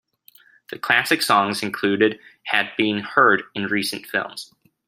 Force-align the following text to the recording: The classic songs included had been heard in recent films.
The 0.71 0.79
classic 0.79 1.21
songs 1.21 1.61
included 1.61 2.19
had 2.45 2.71
been 2.75 3.01
heard 3.01 3.43
in 3.53 3.65
recent 3.65 4.07
films. 4.07 4.51